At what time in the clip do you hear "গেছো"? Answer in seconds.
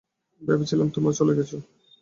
1.33-1.57